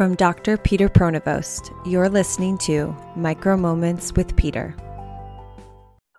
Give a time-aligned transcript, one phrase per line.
[0.00, 0.56] From Dr.
[0.56, 4.74] Peter Pronovost, you're listening to Micro Moments with Peter.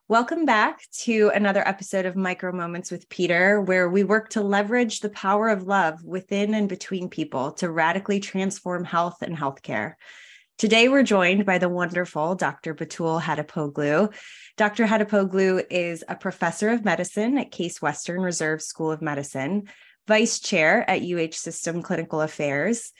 [0.07, 4.99] Welcome back to another episode of Micro Moments with Peter, where we work to leverage
[4.99, 9.95] the power of love within and between people to radically transform health and healthcare.
[10.59, 12.75] Today, we're joined by the wonderful Dr.
[12.75, 14.13] Betul Hatipoglu.
[14.57, 14.85] Dr.
[14.85, 19.63] Hatipoglu is a professor of medicine at Case Western Reserve School of Medicine,
[20.07, 22.93] vice chair at UH System Clinical Affairs,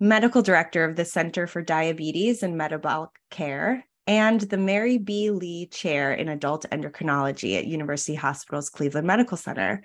[0.00, 5.30] medical director of the Center for Diabetes and Metabolic Care, and the Mary B.
[5.30, 9.82] Lee Chair in Adult Endocrinology at University Hospitals Cleveland Medical Center.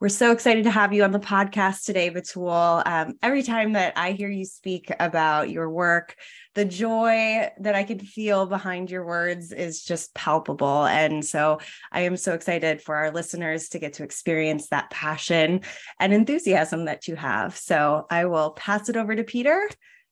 [0.00, 2.82] We're so excited to have you on the podcast today, Betul.
[2.84, 6.16] Um, every time that I hear you speak about your work,
[6.54, 10.84] the joy that I can feel behind your words is just palpable.
[10.84, 11.60] And so
[11.92, 15.60] I am so excited for our listeners to get to experience that passion
[16.00, 17.56] and enthusiasm that you have.
[17.56, 19.68] So I will pass it over to Peter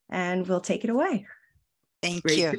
[0.09, 1.27] and we'll take it away.
[2.03, 2.39] Thank Great.
[2.39, 2.53] you.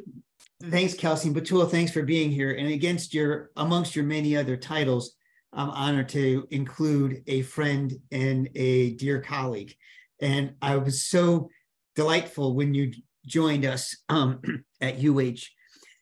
[0.61, 1.29] Thanks, Kelsey.
[1.29, 2.51] Betul, thanks for being here.
[2.51, 5.15] And against your amongst your many other titles,
[5.55, 9.73] I'm honored to include a friend and a dear colleague.
[10.21, 11.49] And I was so
[11.95, 12.93] delightful when you
[13.25, 14.41] joined us um,
[14.81, 15.45] at UH.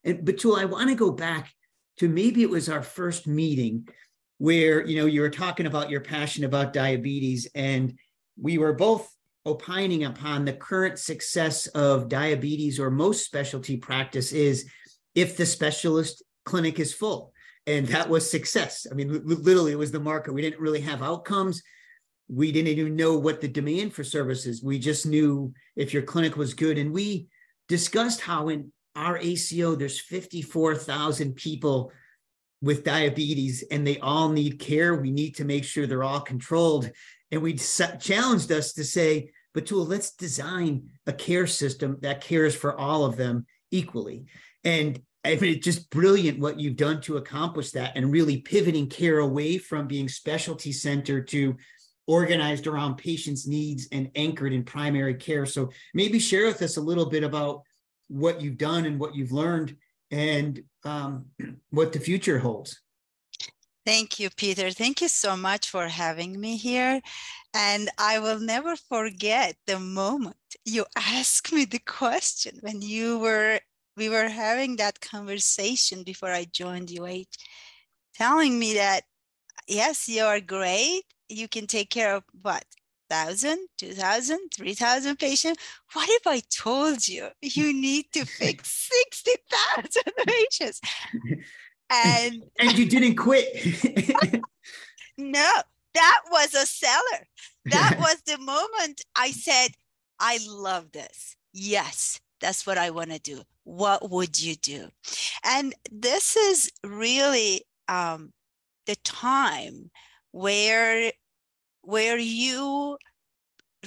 [0.04, 1.52] And Betul, I want to go back
[1.98, 3.88] to maybe it was our first meeting
[4.38, 7.94] where you know you were talking about your passion about diabetes, and
[8.42, 9.08] we were both
[9.46, 14.68] opining upon the current success of diabetes or most specialty practice is
[15.14, 17.32] if the specialist clinic is full
[17.67, 18.88] and that was success.
[18.90, 20.34] I mean, literally, it was the market.
[20.34, 21.62] We didn't really have outcomes.
[22.28, 24.64] We didn't even know what the demand for services.
[24.64, 27.28] We just knew if your clinic was good, and we
[27.67, 31.92] discussed how in our ACO there's 54,000 people
[32.62, 34.95] with diabetes, and they all need care.
[34.95, 36.89] We need to make sure they're all controlled,
[37.32, 42.80] and we challenged us to say, Betul, let's design a care system that cares for
[42.80, 44.26] all of them equally.
[44.64, 48.87] And I mean, it's just brilliant what you've done to accomplish that and really pivoting
[48.87, 51.55] care away from being specialty centered to
[52.08, 55.45] organized around patients' needs and anchored in primary care.
[55.45, 57.61] So maybe share with us a little bit about
[58.08, 59.76] what you've done and what you've learned
[60.10, 61.26] and um,
[61.70, 62.81] what the future holds.
[63.86, 64.71] Thank you, Peter.
[64.71, 67.02] Thank you so much for having me here.
[67.54, 73.60] And I will never forget the moment you asked me the question when you were
[73.96, 77.26] we were having that conversation before I joined UH,
[78.16, 79.04] telling me that,
[79.68, 81.04] yes, you are great.
[81.30, 82.66] You can take care of what?
[83.12, 85.62] 1,000, 2,000, 3,000 patients.
[85.94, 90.82] What if I told you you need to fix 60,000 patients?
[91.90, 93.66] And, and you didn't quit.
[95.18, 95.52] no,
[95.94, 97.28] that was a seller.
[97.70, 99.70] That was the moment I said,
[100.20, 101.36] I love this.
[101.54, 103.44] Yes, that's what I want to do.
[103.64, 104.90] What would you do?
[105.46, 108.34] And this is really um,
[108.86, 109.92] the time
[110.32, 111.12] where
[111.84, 112.98] where you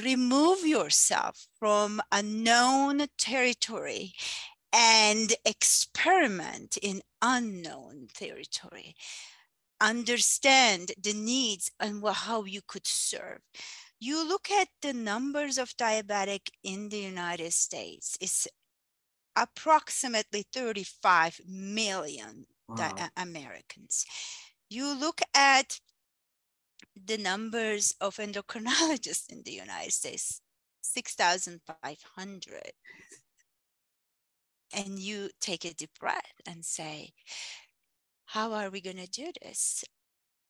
[0.03, 4.13] remove yourself from a known territory
[4.73, 8.97] and experiment in unknown territory.
[9.81, 13.41] Understand the needs and how you could serve
[14.07, 18.47] you look at the numbers of diabetic in the united states it's
[19.37, 22.95] approximately 35 million wow.
[22.99, 24.07] Uh, Americans.
[24.71, 25.81] You look at
[26.95, 30.41] the numbers of endocrinologists in the United States,
[30.83, 32.73] 6,500.
[34.77, 37.13] And you take a deep breath and say,
[38.27, 39.85] how are we going to do this?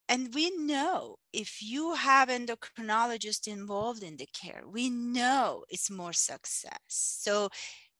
[0.08, 6.12] And we know if you have endocrinologists involved in the care, we know it's more
[6.12, 6.78] success.
[6.88, 7.48] So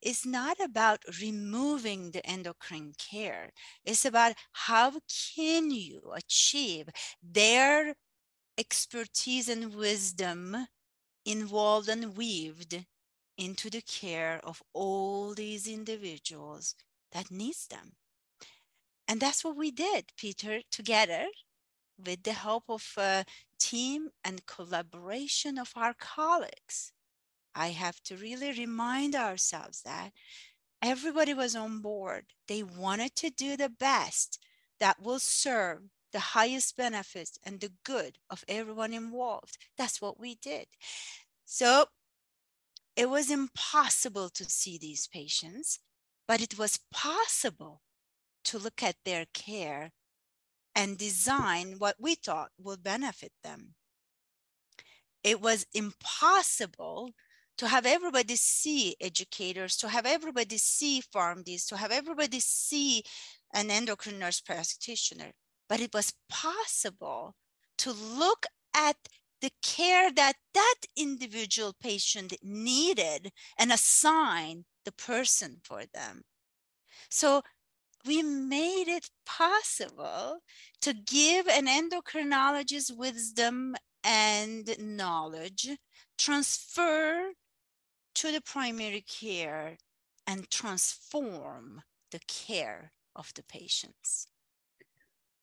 [0.03, 3.51] it's not about removing the endocrine care.
[3.85, 5.01] It's about how
[5.35, 6.89] can you achieve
[7.23, 7.95] their
[8.59, 10.69] expertise and wisdom
[11.25, 12.87] involved and weaved
[13.39, 16.75] into the care of all these individuals
[17.13, 17.97] that needs them.
[19.09, 21.29] And that's what we did, Peter, together
[22.03, 23.25] with the help of a
[23.59, 26.93] team and collaboration of our colleagues.
[27.55, 30.13] I have to really remind ourselves that
[30.83, 32.27] everybody was on board.
[32.49, 34.39] They wanted to do the best
[34.81, 35.83] that will serve
[36.13, 39.59] the highest benefits and the good of everyone involved.
[39.77, 40.67] That's what we did.
[41.45, 41.87] So
[42.97, 45.81] it was impossible to see these patients,
[46.29, 47.83] but it was possible
[48.45, 49.93] to look at their care
[50.75, 53.75] and design what we thought would benefit them.
[55.23, 57.13] It was impossible
[57.59, 63.05] to have everybody see educators, to have everybody see PharmDs, to have everybody see
[63.53, 65.33] an endocrine nurse practitioner.
[65.69, 67.35] But it was possible
[67.79, 68.97] to look at
[69.41, 76.23] the care that that individual patient needed and assign the person for them.
[77.11, 77.43] So
[78.07, 80.39] we made it possible
[80.83, 83.75] to give an endocrinologist wisdom
[84.05, 85.71] and knowledge,
[86.19, 87.31] transfer
[88.15, 89.77] to the primary care,
[90.27, 94.27] and transform the care of the patients.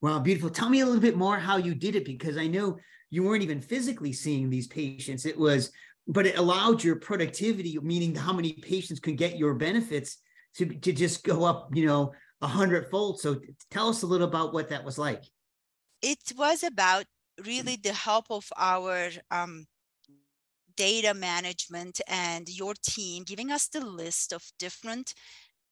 [0.02, 0.50] Wow, beautiful.
[0.50, 2.78] Tell me a little bit more how you did it because I know
[3.10, 5.26] you weren't even physically seeing these patients.
[5.26, 5.72] It was,
[6.08, 10.18] but it allowed your productivity, meaning how many patients could get your benefits
[10.56, 13.20] to, to just go up, you know, a hundredfold.
[13.20, 13.40] So
[13.70, 15.24] tell us a little about what that was like.
[16.02, 17.06] It was about
[17.46, 19.66] really the help of our um,
[20.76, 25.14] data management and your team giving us the list of different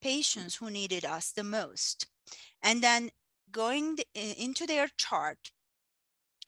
[0.01, 2.07] patients who needed us the most.
[2.62, 3.10] And then
[3.51, 5.51] going into their chart,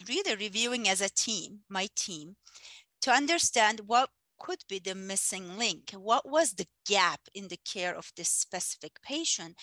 [0.08, 2.36] really reviewing as a team, my team,
[3.02, 4.10] to understand what
[4.40, 5.92] could be the missing link.
[5.92, 9.56] What was the gap in the care of this specific patient?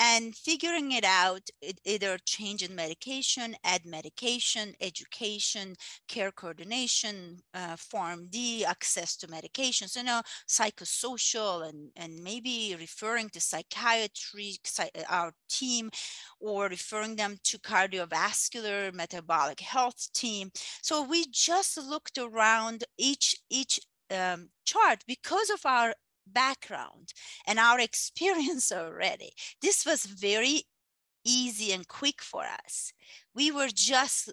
[0.00, 1.42] And figuring it out
[1.84, 5.74] either change in medication add medication education
[6.08, 7.76] care coordination uh,
[8.30, 14.56] D access to medications you know psychosocial and and maybe referring to psychiatry
[15.08, 15.90] our team
[16.40, 20.50] or referring them to cardiovascular metabolic health team.
[20.82, 23.78] So we just looked around each each
[24.10, 25.94] um, chart because of our
[26.32, 27.12] background
[27.46, 29.32] and our experience already.
[29.60, 30.64] This was very
[31.24, 32.92] easy and quick for us.
[33.34, 34.32] We were just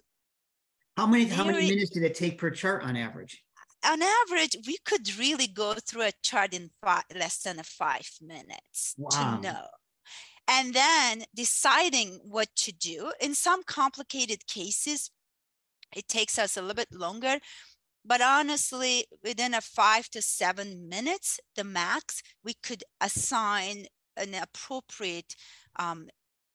[0.98, 3.44] how many very, how many minutes did it take per chart on average?
[3.86, 8.96] On average, we could really go through a chart in five, less than five minutes
[8.98, 9.10] wow.
[9.36, 9.66] to know.
[10.48, 13.12] And then deciding what to do.
[13.22, 15.12] In some complicated cases,
[15.96, 17.38] it takes us a little bit longer
[18.08, 25.36] but honestly, within a five to seven minutes, the max, we could assign an appropriate
[25.78, 26.08] um,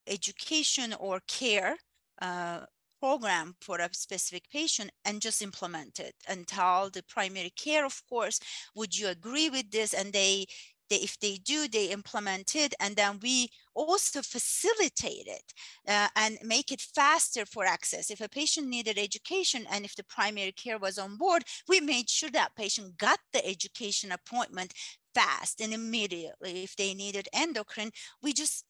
[0.07, 1.75] education or care
[2.21, 2.61] uh,
[2.99, 8.01] program for a specific patient and just implement it and tell the primary care, of
[8.09, 8.39] course,
[8.75, 9.93] would you agree with this?
[9.93, 10.45] And they
[10.89, 15.53] they, if they do, they implement it, and then we also facilitate it
[15.87, 18.11] uh, and make it faster for access.
[18.11, 22.09] If a patient needed education and if the primary care was on board, we made
[22.09, 24.73] sure that patient got the education appointment
[25.15, 26.63] fast and immediately.
[26.63, 27.91] If they needed endocrine,
[28.21, 28.65] we just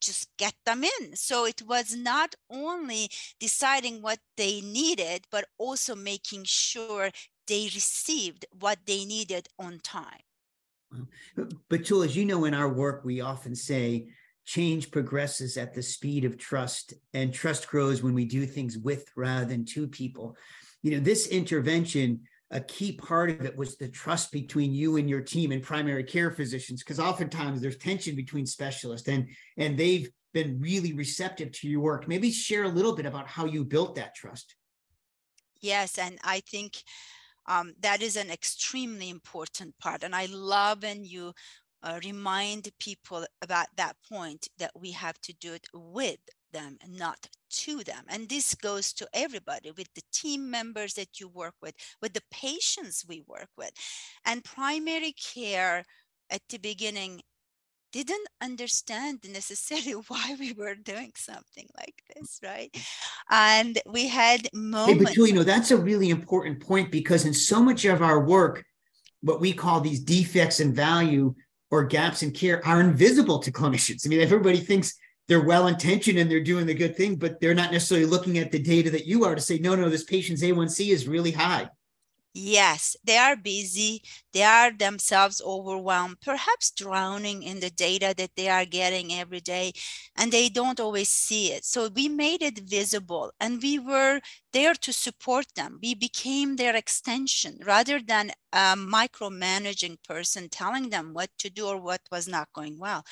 [0.00, 1.16] just get them in.
[1.16, 7.10] So it was not only deciding what they needed, but also making sure
[7.46, 10.29] they received what they needed on time.
[11.68, 14.08] Betul, as you know, in our work, we often say
[14.44, 19.04] change progresses at the speed of trust, and trust grows when we do things with
[19.16, 20.36] rather than to people.
[20.82, 25.08] You know, this intervention, a key part of it was the trust between you and
[25.08, 30.10] your team and primary care physicians, because oftentimes there's tension between specialists, and and they've
[30.32, 32.08] been really receptive to your work.
[32.08, 34.54] Maybe share a little bit about how you built that trust.
[35.60, 36.82] Yes, and I think
[37.46, 40.02] um, that is an extremely important part.
[40.02, 41.32] And I love when you
[41.82, 46.18] uh, remind people about that point that we have to do it with
[46.52, 48.04] them, not to them.
[48.08, 52.22] And this goes to everybody with the team members that you work with, with the
[52.30, 53.70] patients we work with.
[54.24, 55.84] And primary care
[56.30, 57.22] at the beginning
[57.92, 62.20] didn't understand necessarily why we were doing something like mm.
[62.20, 62.74] this, right?
[63.30, 64.98] And we had moments.
[64.98, 68.20] Hey, but you know, that's a really important point because in so much of our
[68.20, 68.64] work,
[69.22, 71.34] what we call these defects in value
[71.70, 74.06] or gaps in care are invisible to clinicians.
[74.06, 74.94] I mean, everybody thinks
[75.28, 78.50] they're well intentioned and they're doing the good thing, but they're not necessarily looking at
[78.50, 81.68] the data that you are to say, no, no, this patient's A1C is really high.
[82.32, 84.02] Yes, they are busy.
[84.32, 89.72] They are themselves overwhelmed, perhaps drowning in the data that they are getting every day,
[90.14, 91.64] and they don't always see it.
[91.64, 94.20] So we made it visible and we were
[94.52, 95.80] there to support them.
[95.82, 101.78] We became their extension rather than a micromanaging person telling them what to do or
[101.80, 103.04] what was not going well.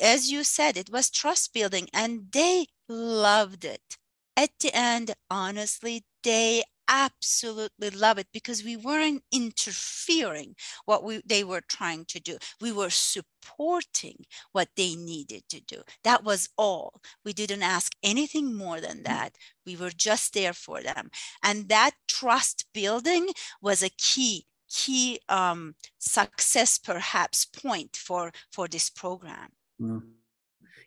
[0.00, 3.98] As you said, it was trust building and they loved it.
[4.36, 11.44] At the end, honestly, they absolutely love it because we weren't interfering what we, they
[11.44, 12.36] were trying to do.
[12.60, 15.82] We were supporting what they needed to do.
[16.02, 17.00] That was all.
[17.24, 19.04] We didn't ask anything more than mm.
[19.04, 19.36] that.
[19.64, 21.10] We were just there for them.
[21.42, 23.28] And that trust building
[23.62, 29.48] was a key key um, success perhaps point for for this program
[29.80, 30.00] well,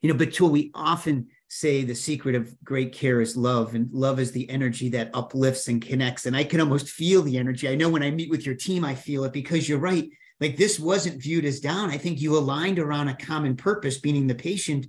[0.02, 4.20] you know but we often say the secret of great care is love and love
[4.20, 7.70] is the energy that uplifts and connects and i can almost feel the energy.
[7.70, 10.10] I know when i meet with your team i feel it because you're right.
[10.40, 11.92] Like this wasn't viewed as down.
[11.92, 14.88] I think you aligned around a common purpose meaning the patient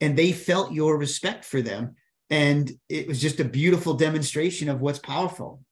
[0.00, 1.96] and they felt your respect for them
[2.30, 5.64] and it was just a beautiful demonstration of what's powerful.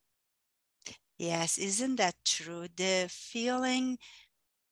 [1.17, 2.67] Yes isn't that true?
[2.75, 3.97] The feeling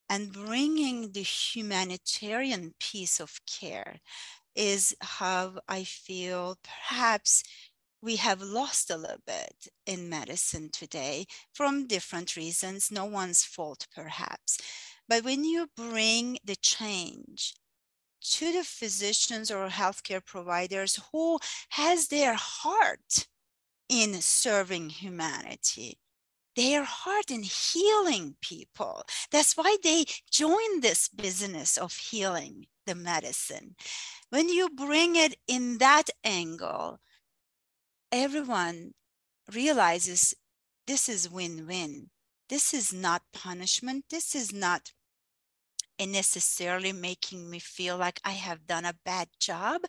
[0.10, 4.02] and bringing the humanitarian piece of care
[4.56, 7.44] is how I feel perhaps
[8.02, 13.88] we have lost a little bit in medicine today from different reasons, no one's fault
[13.96, 14.58] perhaps.
[15.08, 17.54] But when you bring the change
[18.22, 21.40] to the physicians or healthcare providers who
[21.70, 23.28] has their heart
[23.90, 26.00] in serving humanity,
[26.56, 29.04] their heart in healing people.
[29.32, 33.76] That's why they join this business of healing the medicine.
[34.30, 37.00] When you bring it in that angle,
[38.12, 38.94] everyone
[39.54, 40.34] realizes
[40.88, 42.10] this is win win.
[42.50, 44.06] This is not punishment.
[44.10, 44.92] This is not
[46.06, 49.82] necessarily making me feel like I have done a bad job.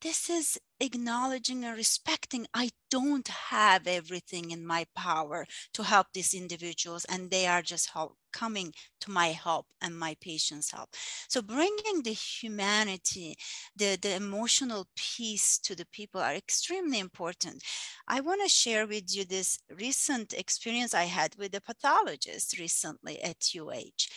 [0.00, 6.34] This is acknowledging and respecting I don't have everything in my power to help these
[6.34, 10.90] individuals, and they are just help, coming to my help and my patient's help.
[11.28, 13.36] So bringing the humanity,
[13.76, 17.62] the, the emotional piece to the people are extremely important.
[18.06, 23.22] I want to share with you this recent experience I had with a pathologist recently
[23.22, 24.08] at UH.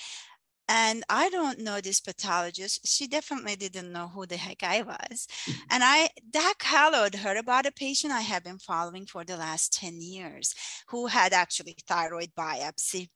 [0.69, 2.85] And I don't know this pathologist.
[2.85, 5.27] She definitely didn't know who the heck I was.
[5.45, 5.61] Mm-hmm.
[5.71, 9.73] And I, Doc Hallowed heard about a patient I have been following for the last
[9.73, 10.53] 10 years
[10.89, 13.07] who had actually thyroid biopsy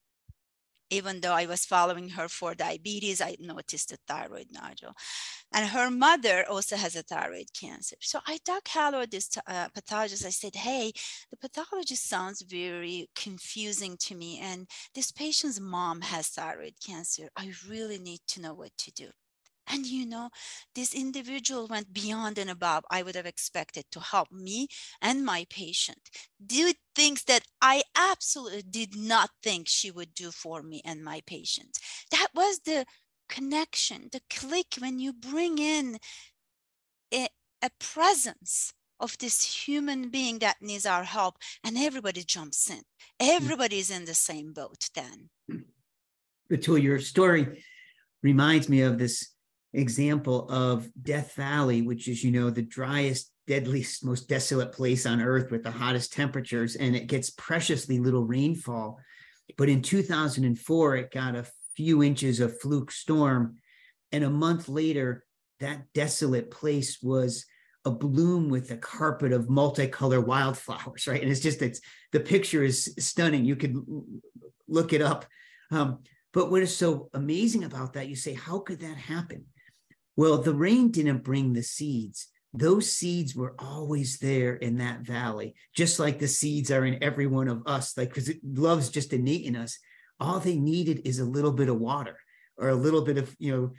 [0.92, 4.94] even though I was following her for diabetes, I noticed a thyroid nodule.
[5.54, 7.96] And her mother also has a thyroid cancer.
[8.02, 10.92] So I Doc Hello, this uh, pathologist, I said, hey,
[11.32, 14.40] the pathologist sounds very confusing to me.
[14.40, 17.30] And this patient's mom has thyroid cancer.
[17.36, 19.08] I really need to know what to do.
[19.68, 20.30] And you know,
[20.76, 24.68] this individual went beyond and above I would have expected to help me
[25.02, 26.10] and my patient.
[26.46, 31.22] Do things that I absolutely did not think she would do for me and my
[31.26, 31.78] patient.
[32.12, 32.86] That was the
[33.30, 35.98] connection, the click when you bring in
[37.14, 37.28] a,
[37.62, 42.82] a presence of this human being that needs our help and everybody jumps in.
[43.20, 43.30] Hmm.
[43.30, 45.30] Everybody's in the same boat then.
[46.50, 47.64] Betul, your story
[48.22, 49.32] reminds me of this
[49.74, 55.22] example of Death Valley, which is, you know, the driest, deadliest, most desolate place on
[55.22, 59.00] earth with the hottest temperatures, and it gets preciously little rainfall.
[59.58, 63.58] But in 2004, it got a few inches of fluke storm.
[64.12, 65.26] And a month later,
[65.60, 67.46] that desolate place was
[67.86, 71.22] a bloom with a carpet of multicolored wildflowers, right?
[71.22, 73.46] And it's just, it's the picture is stunning.
[73.46, 73.76] You could
[74.68, 75.26] look it up.
[75.72, 76.00] Um,
[76.34, 79.46] but what is so amazing about that, you say, how could that happen?
[80.16, 82.28] Well, the rain didn't bring the seeds.
[82.54, 87.28] Those seeds were always there in that valley, just like the seeds are in every
[87.28, 89.80] one of us, like because it love's just innate in us.
[90.20, 92.18] All they needed is a little bit of water
[92.58, 93.72] or a little bit of, you know,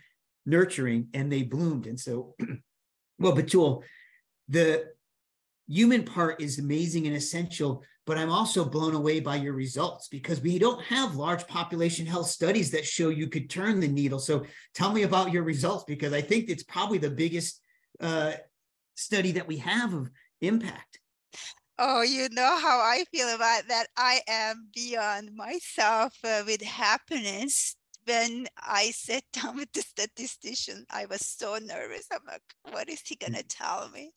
[0.47, 1.87] nurturing, and they bloomed.
[1.87, 2.35] And so,
[3.19, 3.85] well, Betul,
[4.49, 4.87] the
[5.69, 10.41] human part is amazing and essential but I'm also blown away by your results because
[10.41, 14.19] we don't have large population health studies that show you could turn the needle.
[14.19, 14.45] So
[14.75, 17.61] tell me about your results because I think it's probably the biggest
[18.01, 18.33] uh,
[18.97, 20.99] study that we have of impact.
[21.79, 23.87] Oh, you know how I feel about that.
[23.97, 27.77] I am beyond myself uh, with happiness.
[28.05, 32.07] When I sat down with the statistician, I was so nervous.
[32.13, 34.13] I'm like, what is he going to tell me?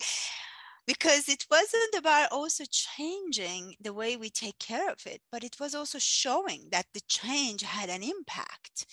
[0.87, 5.57] Because it wasn't about also changing the way we take care of it, but it
[5.59, 8.85] was also showing that the change had an impact,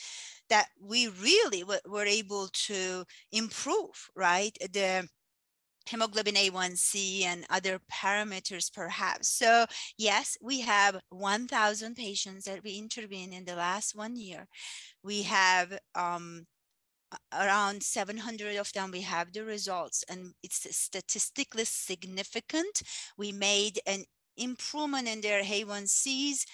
[0.48, 4.56] that we really w- were able to improve, right?
[4.72, 5.08] The
[5.86, 9.28] hemoglobin A1C and other parameters perhaps.
[9.28, 9.66] So
[9.98, 14.48] yes, we have 1,000 patients that we intervened in the last one year.
[15.02, 16.46] We have um,
[17.32, 22.82] around 700 of them we have the results and it's statistically significant.
[23.16, 24.04] We made an
[24.36, 26.44] improvement in their a1cs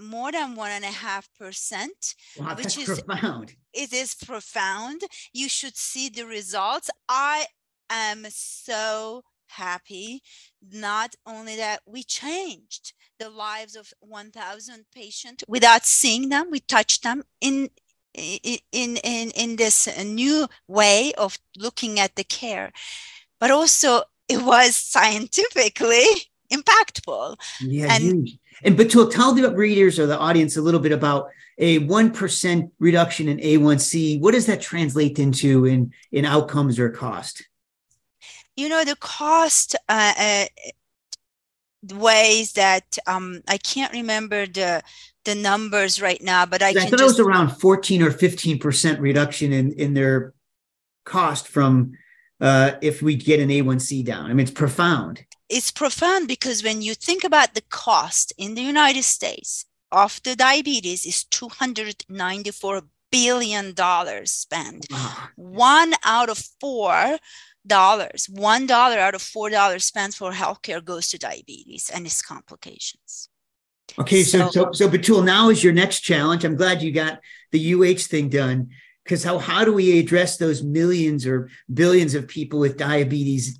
[0.00, 3.54] more than one and a half percent wow, which is profound.
[3.74, 5.02] it is profound.
[5.32, 6.88] You should see the results.
[7.08, 7.46] I
[7.90, 10.22] am so happy
[10.70, 17.02] not only that we changed the lives of 1000 patients without seeing them we touched
[17.02, 17.70] them in
[18.18, 22.72] in in in this new way of looking at the care.
[23.40, 26.04] But also it was scientifically
[26.52, 27.36] impactful.
[27.60, 28.38] Yeah and, huge.
[28.64, 31.28] and but to tell the readers or the audience a little bit about
[31.60, 37.42] a 1% reduction in a1c what does that translate into in in outcomes or cost?
[38.56, 40.44] You know the cost uh, uh,
[41.94, 44.82] ways that um, I can't remember the
[45.28, 48.58] the numbers right now, but I, I thought just, it was around 14 or 15
[48.58, 50.32] percent reduction in in their
[51.04, 51.92] cost from
[52.40, 54.24] uh, if we get an A1C down.
[54.26, 55.24] I mean, it's profound.
[55.48, 60.34] It's profound because when you think about the cost in the United States of the
[60.34, 64.86] diabetes is 294 billion dollars spent.
[65.36, 67.18] One out of four
[67.66, 72.22] dollars, one dollar out of four dollars spent for healthcare goes to diabetes and its
[72.22, 73.28] complications.
[74.00, 76.44] Okay, so so so Betul, now is your next challenge.
[76.44, 78.70] I'm glad you got the UH thing done
[79.04, 83.58] because how how do we address those millions or billions of people with diabetes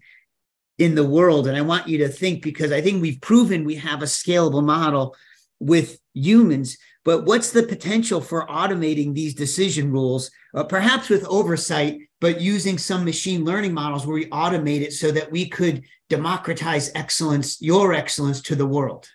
[0.79, 1.49] in the world?
[1.49, 4.65] And I want you to think because I think we've proven we have a scalable
[4.65, 5.17] model
[5.59, 11.99] with humans, but what's the potential for automating these decision rules, uh, perhaps with oversight,
[12.21, 16.93] but using some machine learning models where we automate it so that we could democratize
[16.95, 19.09] excellence, your excellence to the world?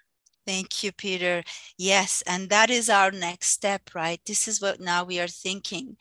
[0.45, 1.43] Thank you, Peter.
[1.77, 4.19] Yes, and that is our next step, right?
[4.25, 5.95] This is what now we are thinking.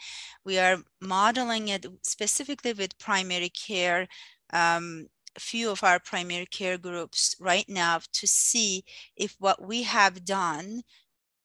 [0.44, 4.08] We are modeling it specifically with primary care,
[4.52, 5.06] um,
[5.36, 8.84] a few of our primary care groups right now to see
[9.16, 10.82] if what we have done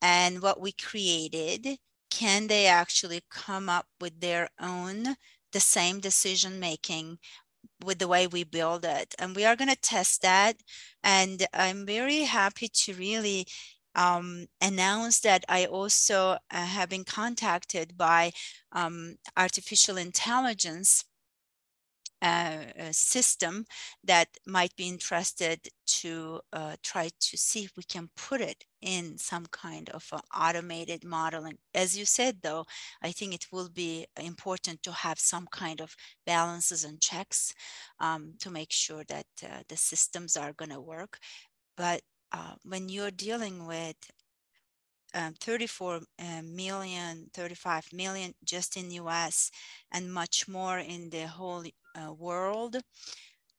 [0.02, 5.16] and what we created, can they actually come up with their own,
[5.52, 7.20] the same decision making
[7.84, 9.16] with the way we build it.
[9.20, 10.58] And we are going to test that.
[11.04, 13.48] And I'm very happy to really
[13.96, 18.32] um, announce that I also uh, have been contacted by
[18.72, 21.04] um, artificial intelligence
[22.22, 23.66] uh, system
[24.04, 29.18] that might be interested to uh, try to see if we can put it in
[29.18, 31.58] some kind of automated modeling.
[31.74, 32.66] As you said, though,
[33.02, 37.54] I think it will be important to have some kind of balances and checks
[38.00, 41.20] um, to make sure that uh, the systems are going to work.
[41.76, 42.02] But
[42.32, 43.96] uh, when you're dealing with
[45.18, 49.52] um, 34 uh, million, 35 million just in US
[49.92, 51.64] and much more in the whole
[51.96, 52.78] uh, world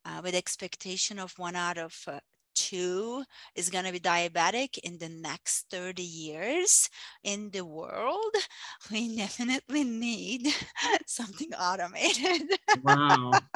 [0.04, 2.20] uh, with expectation of one out of uh,
[2.54, 3.22] two
[3.54, 6.88] is going to be diabetic in the next 30 years
[7.22, 8.34] in the world,
[8.90, 10.48] we definitely need
[11.06, 12.42] something automated.
[12.82, 13.32] wow.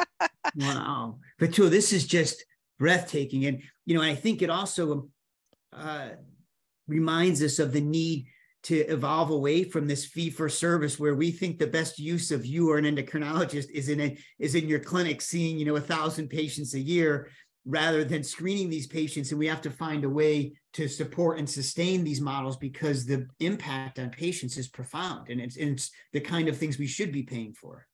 [0.54, 1.18] Wow.
[1.38, 2.44] Betul, this is just
[2.78, 3.46] breathtaking.
[3.46, 5.08] And, you know, I think it also
[5.72, 6.10] uh,
[6.86, 8.26] reminds us of the need
[8.64, 12.46] to evolve away from this fee for service where we think the best use of
[12.46, 15.80] you or an endocrinologist is in a, is in your clinic seeing you know a
[15.80, 17.28] thousand patients a year
[17.64, 19.30] rather than screening these patients.
[19.30, 23.26] And we have to find a way to support and sustain these models because the
[23.40, 27.12] impact on patients is profound and it's, and it's the kind of things we should
[27.12, 27.86] be paying for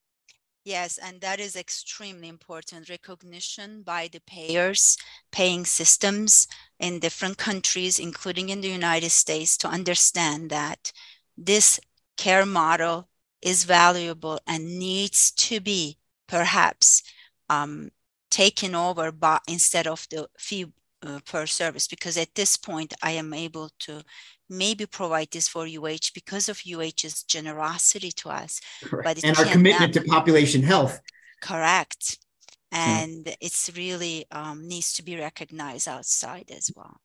[0.64, 2.90] Yes, and that is extremely important.
[2.90, 4.99] Recognition by the payers,
[5.33, 6.47] paying systems
[6.79, 10.92] in different countries, including in the United States, to understand that
[11.37, 11.81] this
[12.16, 13.09] care model
[13.40, 17.03] is valuable and needs to be perhaps
[17.49, 17.90] um,
[18.31, 20.66] taken over by instead of the fee
[21.03, 24.03] uh, per service because at this point I am able to
[24.49, 28.61] maybe provide this for UH because of UH's generosity to us.
[29.05, 31.01] But and our commitment to population health.
[31.43, 32.19] Correct.
[32.73, 33.33] And hmm.
[33.41, 37.01] it's really um, needs to be recognized outside as well.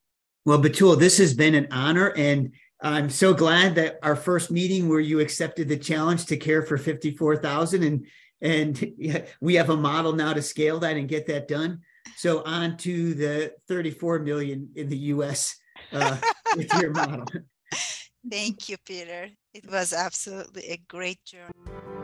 [0.46, 2.14] Well, Betul, this has been an honor.
[2.18, 2.52] And
[2.82, 6.78] I'm so glad that our first meeting where you accepted the challenge to care for
[6.78, 8.06] 54,000 and
[8.42, 8.94] and
[9.42, 11.82] we have a model now to scale that and get that done.
[12.16, 15.56] So on to the 34 million in the US
[15.92, 16.18] uh,
[16.56, 17.26] with your model.
[18.30, 19.30] Thank you, Peter.
[19.54, 22.03] It was absolutely a great journey.